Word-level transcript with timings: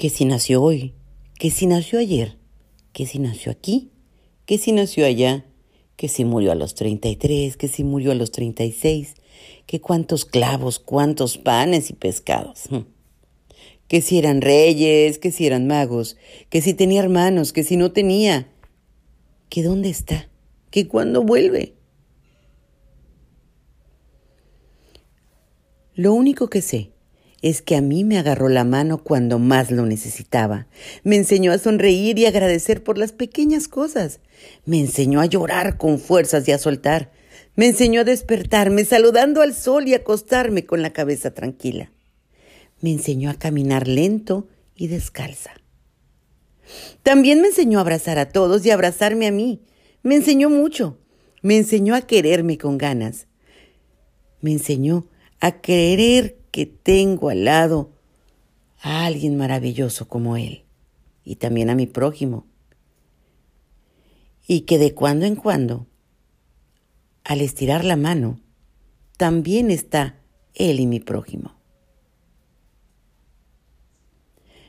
que 0.00 0.08
si 0.08 0.24
nació 0.24 0.62
hoy, 0.62 0.94
que 1.38 1.50
si 1.50 1.66
nació 1.66 1.98
ayer, 1.98 2.38
que 2.94 3.04
si 3.04 3.18
nació 3.18 3.52
aquí, 3.52 3.90
que 4.46 4.56
si 4.56 4.72
nació 4.72 5.04
allá, 5.04 5.44
que 5.96 6.08
si 6.08 6.24
murió 6.24 6.52
a 6.52 6.54
los 6.54 6.74
33, 6.74 7.58
que 7.58 7.68
si 7.68 7.84
murió 7.84 8.12
a 8.12 8.14
los 8.14 8.30
36, 8.30 9.12
que 9.66 9.82
cuántos 9.82 10.24
clavos, 10.24 10.78
cuántos 10.78 11.36
panes 11.36 11.90
y 11.90 11.92
pescados. 11.92 12.70
Que 13.88 14.00
si 14.00 14.16
eran 14.16 14.40
reyes, 14.40 15.18
que 15.18 15.32
si 15.32 15.46
eran 15.46 15.66
magos, 15.66 16.16
que 16.48 16.62
si 16.62 16.72
tenía 16.72 17.00
hermanos, 17.00 17.52
que 17.52 17.62
si 17.62 17.76
no 17.76 17.92
tenía, 17.92 18.50
que 19.50 19.62
dónde 19.62 19.90
está, 19.90 20.30
que 20.70 20.88
cuándo 20.88 21.24
vuelve. 21.24 21.74
Lo 25.92 26.14
único 26.14 26.48
que 26.48 26.62
sé 26.62 26.90
es 27.42 27.62
que 27.62 27.76
a 27.76 27.80
mí 27.80 28.04
me 28.04 28.18
agarró 28.18 28.48
la 28.48 28.64
mano 28.64 29.02
cuando 29.02 29.38
más 29.38 29.70
lo 29.70 29.86
necesitaba. 29.86 30.66
Me 31.04 31.16
enseñó 31.16 31.52
a 31.52 31.58
sonreír 31.58 32.18
y 32.18 32.26
agradecer 32.26 32.82
por 32.82 32.98
las 32.98 33.12
pequeñas 33.12 33.66
cosas. 33.66 34.20
Me 34.66 34.78
enseñó 34.78 35.20
a 35.20 35.26
llorar 35.26 35.78
con 35.78 35.98
fuerzas 35.98 36.46
y 36.48 36.52
a 36.52 36.58
soltar. 36.58 37.12
Me 37.56 37.66
enseñó 37.66 38.02
a 38.02 38.04
despertarme 38.04 38.84
saludando 38.84 39.40
al 39.40 39.54
sol 39.54 39.88
y 39.88 39.94
acostarme 39.94 40.66
con 40.66 40.82
la 40.82 40.92
cabeza 40.92 41.32
tranquila. 41.32 41.90
Me 42.80 42.90
enseñó 42.90 43.30
a 43.30 43.34
caminar 43.34 43.88
lento 43.88 44.48
y 44.74 44.88
descalza. 44.88 45.52
También 47.02 47.40
me 47.40 47.48
enseñó 47.48 47.78
a 47.78 47.82
abrazar 47.82 48.18
a 48.18 48.28
todos 48.28 48.64
y 48.64 48.70
a 48.70 48.74
abrazarme 48.74 49.26
a 49.26 49.32
mí. 49.32 49.62
Me 50.02 50.14
enseñó 50.14 50.50
mucho. 50.50 50.98
Me 51.42 51.56
enseñó 51.56 51.94
a 51.94 52.02
quererme 52.02 52.58
con 52.58 52.76
ganas. 52.78 53.26
Me 54.40 54.52
enseñó 54.52 55.06
a 55.40 55.60
querer 55.60 56.39
que 56.50 56.66
tengo 56.66 57.28
al 57.30 57.44
lado 57.44 57.90
a 58.80 59.04
alguien 59.06 59.36
maravilloso 59.36 60.08
como 60.08 60.36
Él 60.36 60.64
y 61.24 61.36
también 61.36 61.70
a 61.70 61.74
mi 61.74 61.86
prójimo. 61.86 62.46
Y 64.46 64.62
que 64.62 64.78
de 64.78 64.94
cuando 64.94 65.26
en 65.26 65.36
cuando, 65.36 65.86
al 67.24 67.40
estirar 67.40 67.84
la 67.84 67.96
mano, 67.96 68.40
también 69.16 69.70
está 69.70 70.20
Él 70.54 70.80
y 70.80 70.86
mi 70.86 70.98
prójimo. 70.98 71.54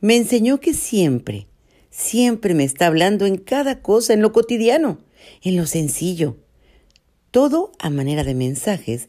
Me 0.00 0.16
enseñó 0.16 0.58
que 0.58 0.74
siempre, 0.74 1.46
siempre 1.90 2.54
me 2.54 2.64
está 2.64 2.88
hablando 2.88 3.24
en 3.24 3.38
cada 3.38 3.82
cosa, 3.82 4.12
en 4.12 4.20
lo 4.20 4.32
cotidiano, 4.32 4.98
en 5.42 5.56
lo 5.56 5.64
sencillo, 5.66 6.38
todo 7.30 7.72
a 7.78 7.88
manera 7.88 8.24
de 8.24 8.34
mensajes 8.34 9.08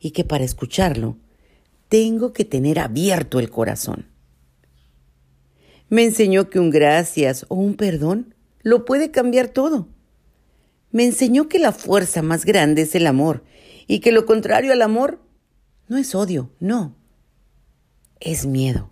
y 0.00 0.10
que 0.10 0.24
para 0.24 0.42
escucharlo 0.42 1.16
tengo 1.92 2.32
que 2.32 2.46
tener 2.46 2.78
abierto 2.78 3.38
el 3.38 3.50
corazón. 3.50 4.06
Me 5.90 6.04
enseñó 6.04 6.48
que 6.48 6.58
un 6.58 6.70
gracias 6.70 7.44
o 7.50 7.54
un 7.56 7.74
perdón 7.74 8.34
lo 8.62 8.86
puede 8.86 9.10
cambiar 9.10 9.48
todo. 9.48 9.88
Me 10.90 11.04
enseñó 11.04 11.50
que 11.50 11.58
la 11.58 11.70
fuerza 11.70 12.22
más 12.22 12.46
grande 12.46 12.80
es 12.80 12.94
el 12.94 13.06
amor 13.06 13.44
y 13.86 14.00
que 14.00 14.10
lo 14.10 14.24
contrario 14.24 14.72
al 14.72 14.80
amor 14.80 15.20
no 15.86 15.98
es 15.98 16.14
odio, 16.14 16.50
no, 16.60 16.96
es 18.20 18.46
miedo. 18.46 18.90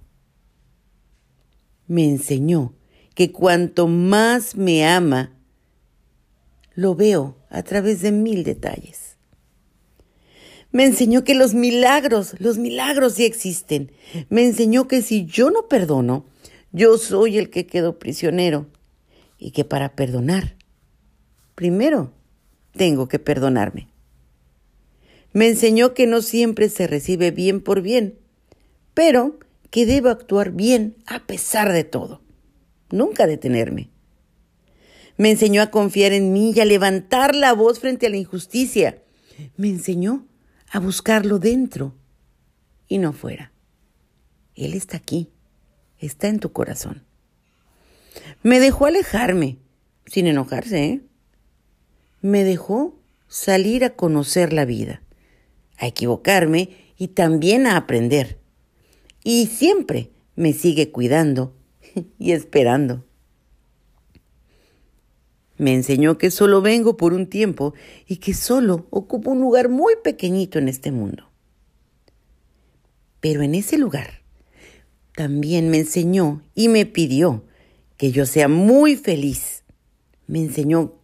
Me 1.87 2.05
enseñó 2.05 2.75
que 3.15 3.33
cuanto 3.33 3.89
más 3.89 4.57
me 4.57 4.87
ama, 4.87 5.39
lo 6.75 6.95
veo 6.95 7.39
a 7.49 7.63
través 7.63 8.03
de 8.03 8.13
mil 8.13 8.45
detalles. 8.45 9.10
Me 10.73 10.85
enseñó 10.85 11.25
que 11.25 11.35
los 11.35 11.55
milagros, 11.55 12.35
los 12.39 12.59
milagros 12.59 13.15
sí 13.15 13.25
existen. 13.25 13.91
Me 14.29 14.45
enseñó 14.45 14.87
que 14.87 15.03
si 15.03 15.27
yo 15.27 15.51
no 15.51 15.67
perdono, 15.67 16.27
yo 16.73 16.97
soy 16.99 17.39
el 17.39 17.51
que 17.51 17.67
quedó 17.67 17.99
prisionero. 17.99 18.67
Y 19.39 19.51
que 19.53 19.65
para 19.65 19.97
perdonar, 19.97 20.57
primero 21.55 22.13
tengo 22.73 23.09
que 23.09 23.19
perdonarme. 23.19 23.89
Me 25.33 25.49
enseñó 25.49 25.95
que 25.95 26.07
no 26.07 26.23
siempre 26.23 26.69
se 26.69 26.87
recibe 26.87 27.31
bien 27.31 27.61
por 27.61 27.83
bien, 27.83 28.19
pero 28.95 29.39
que 29.71 29.87
debo 29.87 30.09
actuar 30.09 30.53
bien 30.53 30.97
a 31.07 31.27
pesar 31.27 31.73
de 31.73 31.85
todo. 31.85 32.21
Nunca 32.91 33.27
detenerme. 33.27 33.89
Me 35.17 35.31
enseñó 35.31 35.63
a 35.63 35.71
confiar 35.71 36.13
en 36.13 36.33
mí 36.33 36.53
y 36.55 36.61
a 36.61 36.65
levantar 36.65 37.35
la 37.35 37.53
voz 37.53 37.79
frente 37.79 38.07
a 38.07 38.11
la 38.11 38.17
injusticia. 38.17 39.03
Me 39.57 39.69
enseñó 39.69 40.27
a 40.71 40.79
buscarlo 40.79 41.39
dentro 41.39 41.95
y 42.89 42.99
no 42.99 43.13
fuera. 43.13 43.53
Él 44.55 44.75
está 44.75 44.97
aquí, 44.97 45.31
está 45.99 46.29
en 46.29 46.39
tu 46.39 46.53
corazón. 46.53 47.05
Me 48.43 48.61
dejó 48.61 48.87
alejarme, 48.87 49.59
sin 50.07 50.27
enojarse, 50.27 50.85
¿eh? 50.85 51.01
Me 52.23 52.45
dejó 52.45 52.99
salir 53.29 53.85
a 53.85 53.91
conocer 53.91 54.53
la 54.53 54.65
vida, 54.65 55.03
a 55.79 55.87
equivocarme 55.87 56.77
y 56.97 57.09
también 57.09 57.67
a 57.67 57.77
aprender. 57.77 58.39
Y 59.25 59.47
siempre 59.47 60.11
me 60.37 60.53
sigue 60.53 60.91
cuidando 60.91 61.57
y 62.19 62.33
esperando. 62.33 63.05
Me 65.61 65.75
enseñó 65.75 66.17
que 66.17 66.31
solo 66.31 66.63
vengo 66.63 66.97
por 66.97 67.13
un 67.13 67.27
tiempo 67.27 67.75
y 68.07 68.17
que 68.17 68.33
solo 68.33 68.87
ocupo 68.89 69.33
un 69.33 69.43
lugar 69.43 69.69
muy 69.69 69.93
pequeñito 70.03 70.59
en 70.59 70.69
este 70.69 70.91
mundo. 70.91 71.29
Pero 73.21 73.43
en 73.43 73.55
ese 73.55 73.77
lugar 73.77 74.23
también 75.15 75.69
me 75.69 75.77
enseñó 75.77 76.43
y 76.55 76.69
me 76.69 76.87
pidió 76.87 77.45
que 77.99 78.11
yo 78.11 78.25
sea 78.25 78.49
muy 78.49 78.97
feliz. 78.97 79.63
Me 80.27 80.39
enseñó 80.39 80.95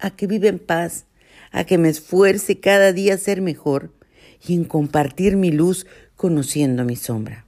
a 0.00 0.10
que 0.10 0.26
viva 0.26 0.48
en 0.48 0.58
paz, 0.58 1.06
a 1.52 1.62
que 1.62 1.78
me 1.78 1.88
esfuerce 1.88 2.58
cada 2.58 2.92
día 2.92 3.14
a 3.14 3.18
ser 3.18 3.42
mejor 3.42 3.94
y 4.44 4.54
en 4.54 4.64
compartir 4.64 5.36
mi 5.36 5.52
luz 5.52 5.86
conociendo 6.16 6.84
mi 6.84 6.96
sombra. 6.96 7.46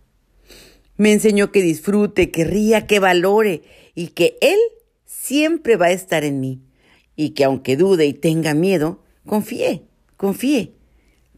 Me 0.96 1.12
enseñó 1.12 1.50
que 1.50 1.60
disfrute, 1.60 2.30
que 2.30 2.44
ría, 2.44 2.86
que 2.86 3.00
valore 3.00 3.62
y 3.96 4.10
que 4.10 4.38
Él 4.40 4.60
siempre 5.18 5.76
va 5.76 5.86
a 5.86 5.92
estar 5.92 6.24
en 6.24 6.40
mí 6.40 6.62
y 7.16 7.30
que 7.30 7.44
aunque 7.44 7.76
dude 7.76 8.06
y 8.06 8.12
tenga 8.12 8.54
miedo, 8.54 9.02
confíe, 9.24 9.88
confíe, 10.16 10.74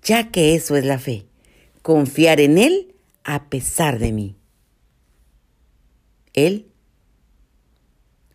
ya 0.03 0.31
que 0.31 0.55
eso 0.55 0.77
es 0.77 0.85
la 0.85 0.99
fe, 0.99 1.27
confiar 1.83 2.41
en 2.41 2.59
Él 2.59 2.95
a 3.25 3.49
pesar 3.49 3.99
de 3.99 4.13
mí. 4.13 4.37
Él, 6.35 6.71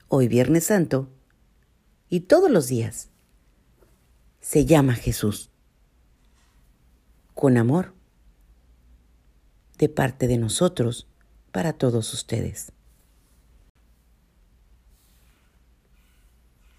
hoy 0.08 0.28
Viernes 0.28 0.66
Santo, 0.66 1.12
y 2.10 2.22
todos 2.22 2.50
los 2.50 2.68
días, 2.68 3.10
se 4.40 4.66
llama 4.66 4.96
Jesús. 4.96 5.52
Con 7.34 7.58
amor, 7.58 7.94
de 9.78 9.90
parte 9.90 10.28
de 10.28 10.38
nosotros, 10.38 11.08
para 11.52 11.74
todos 11.74 12.14
ustedes. 12.14 12.72